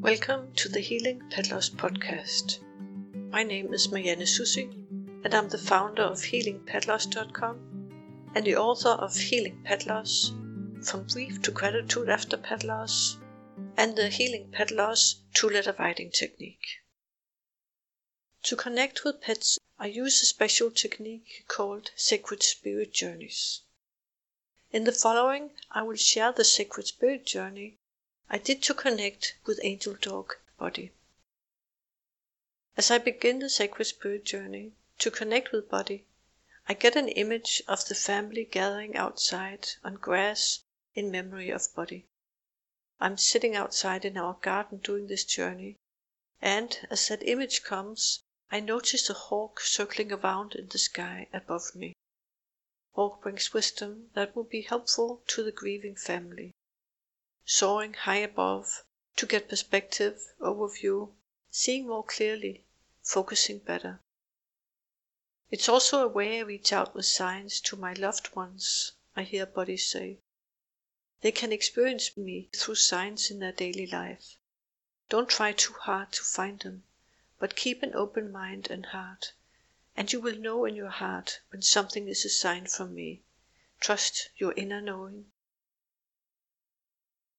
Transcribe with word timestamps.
Welcome 0.00 0.52
to 0.54 0.68
the 0.68 0.78
Healing 0.78 1.28
Pet 1.28 1.50
Loss 1.50 1.70
podcast. 1.70 2.60
My 3.32 3.42
name 3.42 3.74
is 3.74 3.90
Marianne 3.90 4.24
Susi, 4.26 4.70
and 5.24 5.34
I'm 5.34 5.48
the 5.48 5.58
founder 5.58 6.02
of 6.02 6.18
HealingPetLoss.com 6.18 8.30
and 8.32 8.46
the 8.46 8.54
author 8.54 8.90
of 8.90 9.16
Healing 9.16 9.60
Pet 9.64 9.86
Loss 9.86 10.30
From 10.82 11.08
Grief 11.08 11.42
to 11.42 11.50
Gratitude 11.50 12.08
After 12.08 12.36
Pet 12.36 12.62
Loss 12.62 13.18
and 13.76 13.96
the 13.96 14.08
Healing 14.08 14.52
Pet 14.52 14.70
Loss 14.70 15.16
two 15.34 15.50
letter 15.50 15.74
writing 15.80 16.12
technique. 16.12 16.78
To 18.44 18.54
connect 18.54 19.02
with 19.02 19.20
pets, 19.20 19.58
I 19.80 19.88
use 19.88 20.22
a 20.22 20.26
special 20.26 20.70
technique 20.70 21.44
called 21.48 21.90
Sacred 21.96 22.44
Spirit 22.44 22.92
Journeys. 22.92 23.62
In 24.70 24.84
the 24.84 24.92
following, 24.92 25.50
I 25.72 25.82
will 25.82 25.96
share 25.96 26.30
the 26.30 26.44
Sacred 26.44 26.86
Spirit 26.86 27.26
Journey 27.26 27.77
I 28.30 28.36
did 28.36 28.62
to 28.64 28.74
connect 28.74 29.38
with 29.46 29.58
Angel 29.62 29.94
Dog 29.94 30.36
Buddy. 30.58 30.92
As 32.76 32.90
I 32.90 32.98
begin 32.98 33.38
the 33.38 33.48
Sacred 33.48 33.86
Spirit 33.86 34.26
Journey 34.26 34.74
to 34.98 35.10
connect 35.10 35.50
with 35.50 35.70
Buddy, 35.70 36.04
I 36.68 36.74
get 36.74 36.94
an 36.94 37.08
image 37.08 37.62
of 37.66 37.88
the 37.88 37.94
family 37.94 38.44
gathering 38.44 38.94
outside 38.94 39.68
on 39.82 39.94
grass 39.94 40.62
in 40.94 41.10
memory 41.10 41.48
of 41.48 41.74
Buddy. 41.74 42.04
I'm 43.00 43.16
sitting 43.16 43.56
outside 43.56 44.04
in 44.04 44.18
our 44.18 44.34
garden 44.34 44.76
doing 44.76 45.06
this 45.06 45.24
journey, 45.24 45.78
and 46.42 46.86
as 46.90 47.08
that 47.08 47.26
image 47.26 47.62
comes, 47.62 48.20
I 48.50 48.60
notice 48.60 49.08
a 49.08 49.14
hawk 49.14 49.58
circling 49.58 50.12
around 50.12 50.54
in 50.54 50.68
the 50.68 50.78
sky 50.78 51.28
above 51.32 51.74
me. 51.74 51.94
Hawk 52.92 53.22
brings 53.22 53.54
wisdom 53.54 54.10
that 54.12 54.36
will 54.36 54.44
be 54.44 54.60
helpful 54.60 55.22
to 55.28 55.42
the 55.42 55.50
grieving 55.50 55.96
family 55.96 56.52
soaring 57.50 57.94
high 57.94 58.18
above 58.18 58.84
to 59.16 59.24
get 59.24 59.48
perspective, 59.48 60.34
overview, 60.38 61.10
seeing 61.50 61.86
more 61.86 62.04
clearly, 62.04 62.62
focusing 63.00 63.58
better. 63.58 63.98
It's 65.50 65.66
also 65.66 66.02
a 66.02 66.08
way 66.08 66.40
I 66.40 66.42
reach 66.42 66.74
out 66.74 66.94
with 66.94 67.06
signs 67.06 67.62
to 67.62 67.74
my 67.74 67.94
loved 67.94 68.36
ones, 68.36 68.92
I 69.16 69.22
hear 69.22 69.46
bodies 69.46 69.86
say. 69.86 70.18
They 71.22 71.32
can 71.32 71.50
experience 71.50 72.18
me 72.18 72.50
through 72.54 72.74
signs 72.74 73.30
in 73.30 73.38
their 73.38 73.52
daily 73.52 73.86
life. 73.86 74.36
Don't 75.08 75.30
try 75.30 75.52
too 75.52 75.72
hard 75.72 76.12
to 76.12 76.22
find 76.24 76.60
them, 76.60 76.84
but 77.38 77.56
keep 77.56 77.82
an 77.82 77.94
open 77.94 78.30
mind 78.30 78.70
and 78.70 78.84
heart, 78.84 79.32
and 79.96 80.12
you 80.12 80.20
will 80.20 80.36
know 80.36 80.66
in 80.66 80.76
your 80.76 80.90
heart 80.90 81.40
when 81.48 81.62
something 81.62 82.08
is 82.08 82.26
a 82.26 82.28
sign 82.28 82.66
from 82.66 82.94
me. 82.94 83.22
Trust 83.80 84.28
your 84.36 84.52
inner 84.52 84.82
knowing 84.82 85.32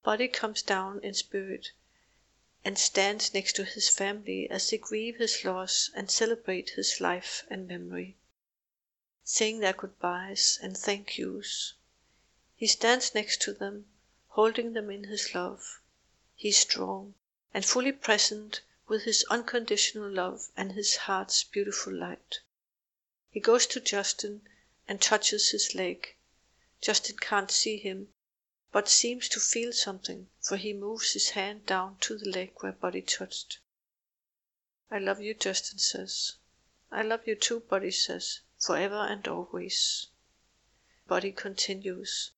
Buddy 0.02 0.28
comes 0.28 0.62
down 0.62 1.04
in 1.04 1.12
spirit 1.12 1.72
and 2.64 2.78
stands 2.78 3.34
next 3.34 3.52
to 3.56 3.64
his 3.66 3.90
family 3.90 4.48
as 4.48 4.70
they 4.70 4.78
grieve 4.78 5.16
his 5.18 5.44
loss 5.44 5.90
and 5.92 6.10
celebrate 6.10 6.70
his 6.70 7.02
life 7.02 7.44
and 7.50 7.68
memory, 7.68 8.16
saying 9.24 9.60
their 9.60 9.74
goodbyes 9.74 10.58
and 10.62 10.74
thank 10.74 11.18
yous. 11.18 11.74
He 12.56 12.66
stands 12.66 13.14
next 13.14 13.42
to 13.42 13.52
them, 13.52 13.90
holding 14.28 14.72
them 14.72 14.88
in 14.90 15.04
his 15.04 15.34
love. 15.34 15.82
He 16.34 16.48
is 16.48 16.56
strong 16.56 17.14
and 17.52 17.62
fully 17.62 17.92
present 17.92 18.62
with 18.88 19.02
his 19.02 19.22
unconditional 19.28 20.08
love 20.10 20.48
and 20.56 20.72
his 20.72 20.96
heart's 20.96 21.44
beautiful 21.44 21.92
light. 21.92 22.40
He 23.30 23.38
goes 23.38 23.66
to 23.66 23.80
Justin 23.80 24.48
and 24.88 24.98
touches 25.02 25.50
his 25.50 25.74
leg. 25.74 26.16
Justin 26.80 27.18
can't 27.18 27.50
see 27.50 27.76
him 27.76 28.14
but 28.72 28.88
seems 28.88 29.28
to 29.28 29.40
feel 29.40 29.72
something, 29.72 30.28
for 30.40 30.56
he 30.56 30.72
moves 30.72 31.12
his 31.12 31.30
hand 31.30 31.66
down 31.66 31.96
to 31.98 32.16
the 32.16 32.28
leg 32.28 32.52
where 32.60 32.70
Buddy 32.70 33.02
touched. 33.02 33.58
I 34.90 34.98
love 34.98 35.20
you, 35.20 35.34
Justin 35.34 35.78
says. 35.78 36.36
I 36.92 37.02
love 37.02 37.26
you 37.26 37.34
too, 37.34 37.60
Buddy 37.60 37.90
says, 37.90 38.40
forever 38.58 39.06
and 39.08 39.26
always. 39.26 40.06
Buddy 41.08 41.32
continues. 41.32 42.30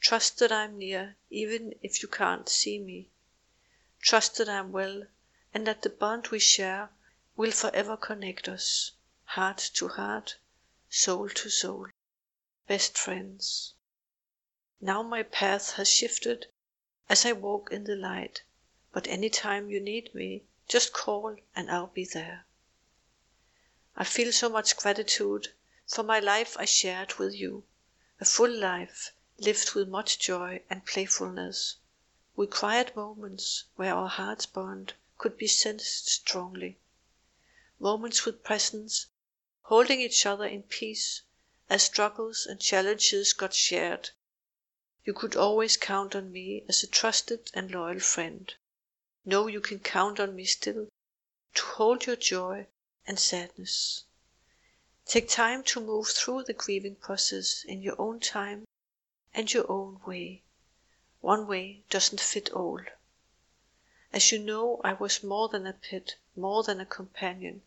Trust 0.00 0.38
that 0.38 0.52
I'm 0.52 0.76
near, 0.76 1.16
even 1.30 1.74
if 1.82 2.02
you 2.02 2.08
can't 2.08 2.46
see 2.46 2.78
me. 2.78 3.10
Trust 4.00 4.36
that 4.36 4.50
I'm 4.50 4.70
well, 4.70 5.04
and 5.54 5.66
that 5.66 5.80
the 5.80 5.88
bond 5.88 6.28
we 6.28 6.38
share 6.38 6.90
will 7.36 7.52
forever 7.52 7.96
connect 7.96 8.48
us, 8.48 8.92
heart 9.24 9.70
to 9.74 9.88
heart, 9.88 10.36
soul 10.90 11.30
to 11.30 11.48
soul, 11.48 11.88
best 12.66 12.98
friends. 12.98 13.72
Now 14.86 15.02
my 15.02 15.22
path 15.22 15.76
has 15.76 15.88
shifted 15.88 16.48
as 17.08 17.24
I 17.24 17.32
walk 17.32 17.72
in 17.72 17.84
the 17.84 17.96
light, 17.96 18.42
but 18.92 19.06
any 19.06 19.30
time 19.30 19.70
you 19.70 19.80
need 19.80 20.14
me, 20.14 20.44
just 20.68 20.92
call 20.92 21.38
and 21.56 21.70
I'll 21.70 21.86
be 21.86 22.04
there. 22.04 22.44
I 23.96 24.04
feel 24.04 24.30
so 24.30 24.50
much 24.50 24.76
gratitude 24.76 25.54
for 25.86 26.02
my 26.02 26.20
life 26.20 26.54
I 26.58 26.66
shared 26.66 27.14
with 27.14 27.32
you, 27.32 27.64
a 28.20 28.26
full 28.26 28.50
life 28.54 29.14
lived 29.38 29.72
with 29.72 29.88
much 29.88 30.18
joy 30.18 30.62
and 30.68 30.84
playfulness, 30.84 31.76
with 32.36 32.50
quiet 32.50 32.94
moments 32.94 33.64
where 33.76 33.94
our 33.94 34.10
hearts' 34.10 34.44
bond 34.44 34.92
could 35.16 35.38
be 35.38 35.46
sensed 35.48 36.08
strongly, 36.10 36.78
moments 37.78 38.26
with 38.26 38.44
presence, 38.44 39.06
holding 39.62 40.02
each 40.02 40.26
other 40.26 40.44
in 40.46 40.62
peace 40.62 41.22
as 41.70 41.82
struggles 41.84 42.44
and 42.44 42.60
challenges 42.60 43.32
got 43.32 43.54
shared 43.54 44.10
you 45.04 45.12
could 45.12 45.36
always 45.36 45.76
count 45.76 46.14
on 46.14 46.32
me 46.32 46.64
as 46.66 46.82
a 46.82 46.86
trusted 46.86 47.50
and 47.52 47.70
loyal 47.70 48.00
friend. 48.00 48.54
Know 49.26 49.46
you 49.46 49.60
can 49.60 49.78
count 49.78 50.18
on 50.18 50.34
me 50.34 50.46
still 50.46 50.88
to 51.54 51.62
hold 51.62 52.06
your 52.06 52.16
joy 52.16 52.66
and 53.06 53.18
sadness. 53.18 54.04
Take 55.04 55.28
time 55.28 55.62
to 55.64 55.80
move 55.80 56.08
through 56.08 56.44
the 56.44 56.54
grieving 56.54 56.96
process 56.96 57.64
in 57.64 57.82
your 57.82 58.00
own 58.00 58.18
time 58.18 58.66
and 59.34 59.52
your 59.52 59.70
own 59.70 60.00
way. 60.06 60.42
One 61.20 61.46
way 61.46 61.82
doesn't 61.90 62.20
fit 62.20 62.50
all. 62.52 62.80
As 64.10 64.32
you 64.32 64.38
know, 64.38 64.80
I 64.82 64.94
was 64.94 65.22
more 65.22 65.48
than 65.48 65.66
a 65.66 65.74
pet, 65.74 66.16
more 66.34 66.62
than 66.62 66.80
a 66.80 66.86
companion. 66.86 67.62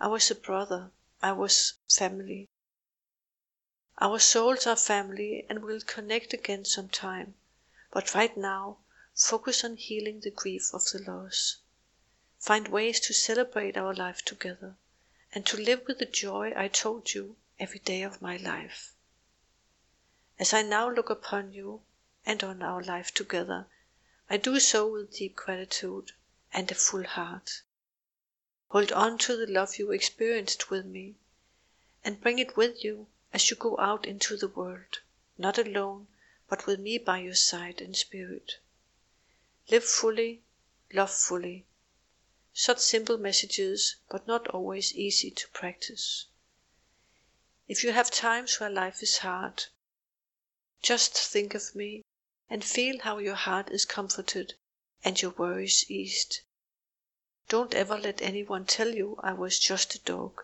I 0.00 0.08
was 0.08 0.30
a 0.30 0.34
brother, 0.34 0.90
I 1.22 1.32
was 1.32 1.74
family. 1.88 2.48
Our 4.02 4.18
souls 4.18 4.66
are 4.66 4.76
family 4.76 5.44
and 5.50 5.62
will 5.62 5.82
connect 5.82 6.32
again 6.32 6.64
some 6.64 6.88
time, 6.88 7.34
but 7.90 8.14
right 8.14 8.34
now 8.34 8.78
focus 9.14 9.62
on 9.62 9.76
healing 9.76 10.20
the 10.20 10.30
grief 10.30 10.72
of 10.72 10.86
the 10.86 11.00
loss. 11.06 11.58
Find 12.38 12.68
ways 12.68 12.98
to 13.00 13.12
celebrate 13.12 13.76
our 13.76 13.92
life 13.92 14.24
together 14.24 14.76
and 15.32 15.44
to 15.46 15.58
live 15.58 15.86
with 15.86 15.98
the 15.98 16.06
joy 16.06 16.54
I 16.56 16.68
told 16.68 17.12
you 17.12 17.36
every 17.58 17.80
day 17.80 18.00
of 18.00 18.22
my 18.22 18.38
life. 18.38 18.94
As 20.38 20.54
I 20.54 20.62
now 20.62 20.88
look 20.88 21.10
upon 21.10 21.52
you 21.52 21.82
and 22.24 22.42
on 22.42 22.62
our 22.62 22.82
life 22.82 23.12
together, 23.12 23.66
I 24.30 24.38
do 24.38 24.58
so 24.60 24.90
with 24.90 25.12
deep 25.12 25.36
gratitude 25.36 26.12
and 26.54 26.70
a 26.70 26.74
full 26.74 27.04
heart. 27.04 27.60
Hold 28.68 28.92
on 28.92 29.18
to 29.18 29.36
the 29.36 29.46
love 29.46 29.76
you 29.76 29.90
experienced 29.92 30.70
with 30.70 30.86
me 30.86 31.16
and 32.02 32.18
bring 32.22 32.38
it 32.38 32.56
with 32.56 32.82
you 32.82 33.06
as 33.32 33.48
you 33.48 33.56
go 33.56 33.78
out 33.78 34.06
into 34.06 34.36
the 34.36 34.48
world, 34.48 35.00
not 35.38 35.56
alone, 35.56 36.08
but 36.48 36.66
with 36.66 36.80
me 36.80 36.98
by 36.98 37.18
your 37.18 37.34
side 37.34 37.80
in 37.80 37.94
spirit. 37.94 38.58
Live 39.70 39.84
fully, 39.84 40.42
love 40.92 41.12
fully. 41.12 41.64
Such 42.52 42.80
simple 42.80 43.18
messages, 43.18 43.96
but 44.08 44.26
not 44.26 44.48
always 44.48 44.92
easy 44.94 45.30
to 45.30 45.48
practice. 45.50 46.26
If 47.68 47.84
you 47.84 47.92
have 47.92 48.10
times 48.10 48.58
where 48.58 48.68
life 48.68 49.00
is 49.00 49.18
hard, 49.18 49.66
just 50.82 51.16
think 51.16 51.54
of 51.54 51.76
me 51.76 52.02
and 52.48 52.64
feel 52.64 52.98
how 52.98 53.18
your 53.18 53.36
heart 53.36 53.70
is 53.70 53.84
comforted 53.84 54.54
and 55.04 55.22
your 55.22 55.30
worries 55.30 55.88
eased. 55.88 56.40
Don't 57.48 57.74
ever 57.74 57.96
let 57.96 58.20
anyone 58.20 58.66
tell 58.66 58.92
you 58.92 59.20
I 59.22 59.34
was 59.34 59.60
just 59.60 59.94
a 59.94 60.00
dog 60.00 60.42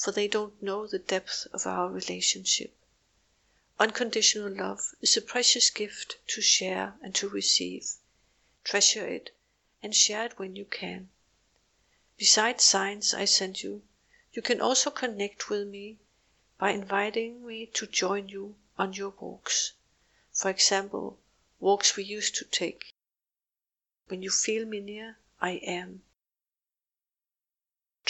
for 0.00 0.12
they 0.12 0.26
don't 0.26 0.62
know 0.62 0.86
the 0.86 0.98
depth 0.98 1.46
of 1.52 1.66
our 1.66 1.90
relationship. 1.90 2.74
Unconditional 3.78 4.48
love 4.48 4.94
is 5.02 5.14
a 5.14 5.20
precious 5.20 5.68
gift 5.68 6.16
to 6.26 6.40
share 6.40 6.94
and 7.02 7.14
to 7.14 7.28
receive. 7.28 7.96
Treasure 8.64 9.06
it 9.06 9.30
and 9.82 9.94
share 9.94 10.24
it 10.24 10.38
when 10.38 10.56
you 10.56 10.64
can. 10.64 11.10
Besides 12.16 12.64
signs 12.64 13.12
I 13.12 13.26
send 13.26 13.62
you, 13.62 13.82
you 14.32 14.40
can 14.40 14.58
also 14.58 14.90
connect 14.90 15.50
with 15.50 15.68
me 15.68 15.98
by 16.56 16.70
inviting 16.70 17.46
me 17.46 17.66
to 17.74 17.86
join 17.86 18.30
you 18.30 18.56
on 18.78 18.94
your 18.94 19.10
walks. 19.10 19.74
For 20.32 20.48
example, 20.48 21.18
walks 21.58 21.96
we 21.96 22.04
used 22.04 22.36
to 22.36 22.46
take. 22.46 22.94
When 24.06 24.22
you 24.22 24.30
feel 24.30 24.64
me 24.64 24.80
near, 24.80 25.18
I 25.42 25.60
am. 25.62 26.04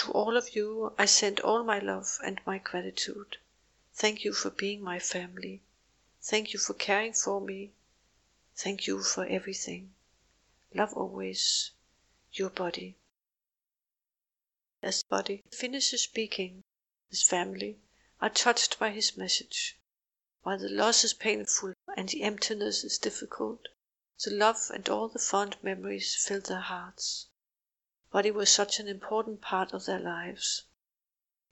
To 0.00 0.12
all 0.12 0.38
of 0.38 0.56
you 0.56 0.94
I 0.96 1.04
send 1.04 1.40
all 1.40 1.62
my 1.62 1.78
love 1.78 2.18
and 2.24 2.40
my 2.46 2.56
gratitude. 2.56 3.36
Thank 3.92 4.24
you 4.24 4.32
for 4.32 4.48
being 4.48 4.80
my 4.80 4.98
family. 4.98 5.62
Thank 6.22 6.54
you 6.54 6.58
for 6.58 6.72
caring 6.72 7.12
for 7.12 7.38
me. 7.38 7.74
Thank 8.56 8.86
you 8.86 9.02
for 9.02 9.26
everything. 9.26 9.94
Love 10.72 10.94
always. 10.94 11.72
your 12.32 12.48
Buddy. 12.48 12.96
As 14.82 15.02
Buddy 15.02 15.42
finishes 15.52 16.00
speaking, 16.00 16.64
his 17.10 17.22
family 17.22 17.82
are 18.22 18.30
touched 18.30 18.78
by 18.78 18.92
his 18.92 19.18
message. 19.18 19.78
While 20.44 20.60
the 20.60 20.70
loss 20.70 21.04
is 21.04 21.12
painful 21.12 21.74
and 21.94 22.08
the 22.08 22.22
emptiness 22.22 22.84
is 22.84 22.96
difficult, 22.96 23.68
the 24.24 24.30
love 24.30 24.70
and 24.72 24.88
all 24.88 25.08
the 25.08 25.18
fond 25.18 25.58
memories 25.62 26.14
fill 26.14 26.40
their 26.40 26.60
hearts. 26.60 27.26
Buddy 28.12 28.32
was 28.32 28.50
such 28.50 28.80
an 28.80 28.88
important 28.88 29.40
part 29.40 29.72
of 29.72 29.84
their 29.84 30.00
lives. 30.00 30.64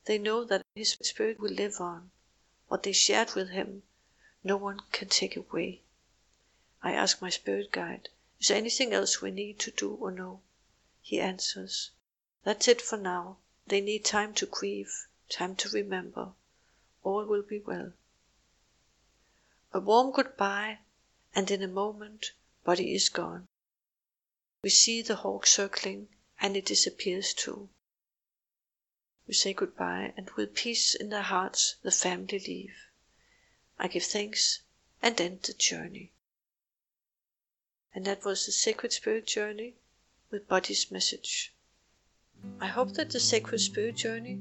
They 0.07 0.19
know 0.19 0.43
that 0.43 0.67
his 0.75 0.99
spirit 1.03 1.39
will 1.39 1.53
live 1.53 1.81
on. 1.81 2.11
What 2.67 2.83
they 2.83 2.93
shared 2.93 3.35
with 3.35 3.51
him, 3.51 3.85
no 4.43 4.57
one 4.57 4.81
can 4.91 5.09
take 5.09 5.37
away. 5.37 5.83
I 6.83 6.95
ask 6.95 7.23
my 7.23 7.31
spirit 7.31 7.71
guide, 7.71 8.09
is 8.41 8.49
there 8.49 8.57
anything 8.57 8.93
else 8.93 9.23
we 9.23 9.31
need 9.31 9.61
to 9.61 9.71
do 9.71 9.95
or 9.95 10.11
know? 10.11 10.41
He 11.01 11.21
answers, 11.21 11.93
That's 12.43 12.67
it 12.67 12.83
for 12.83 12.97
now. 12.97 13.39
They 13.67 13.81
need 13.81 14.05
time 14.05 14.35
to 14.35 14.47
grieve, 14.47 15.07
time 15.29 15.55
to 15.57 15.69
remember. 15.69 16.33
All 17.05 17.25
will 17.25 17.43
be 17.43 17.61
well. 17.61 17.93
A 19.73 19.79
warm 19.79 20.11
goodbye, 20.11 20.81
and 21.37 21.51
in 21.53 21.63
a 21.63 21.69
moment 21.69 22.33
Buddy 22.65 22.95
is 22.97 23.09
gone. 23.09 23.47
We 24.63 24.71
see 24.71 25.03
the 25.03 25.17
hawk 25.17 25.47
circling, 25.47 26.09
and 26.41 26.57
it 26.57 26.67
disappears 26.67 27.35
too. 27.35 27.69
We 29.27 29.35
say 29.35 29.53
goodbye, 29.53 30.15
and 30.17 30.31
with 30.31 30.55
peace 30.55 30.95
in 30.95 31.11
their 31.11 31.23
hearts 31.23 31.77
the 31.83 31.91
family 31.91 32.39
leave. 32.39 32.75
I 33.79 33.89
give 33.89 34.05
thanks 34.05 34.63
and 35.03 35.21
end 35.21 35.43
the 35.43 35.53
journey. 35.53 36.13
And 37.95 38.05
that 38.05 38.25
was 38.25 38.47
the 38.47 38.53
Sacred 38.53 38.93
Spirit 38.93 39.27
Journey 39.27 39.75
with 40.31 40.49
Buddy's 40.49 40.91
message. 40.91 41.55
I 42.61 42.67
hope 42.67 42.95
that 42.95 43.11
the 43.11 43.21
Sacred 43.21 43.59
Spirit 43.59 43.97
Journey 43.97 44.41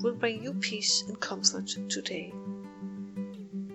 will 0.00 0.14
bring 0.14 0.42
you 0.42 0.54
peace 0.54 1.02
and 1.02 1.20
comfort 1.20 1.68
today. 1.88 2.32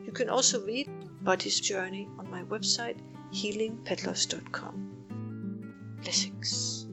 You 0.05 0.11
can 0.13 0.29
also 0.29 0.65
read 0.65 0.89
Buddy's 1.23 1.59
journey 1.59 2.07
on 2.17 2.29
my 2.29 2.43
website 2.43 2.99
HealingPetLoss.com. 3.33 5.97
Blessings. 6.01 6.84